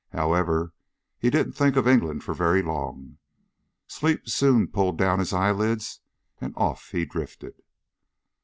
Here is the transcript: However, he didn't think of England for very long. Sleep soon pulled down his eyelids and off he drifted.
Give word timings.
However, 0.13 0.73
he 1.19 1.29
didn't 1.29 1.53
think 1.53 1.75
of 1.75 1.87
England 1.87 2.23
for 2.23 2.33
very 2.33 2.63
long. 2.63 3.19
Sleep 3.85 4.27
soon 4.27 4.67
pulled 4.67 4.97
down 4.97 5.19
his 5.19 5.31
eyelids 5.31 5.99
and 6.39 6.55
off 6.57 6.89
he 6.89 7.05
drifted. 7.05 7.61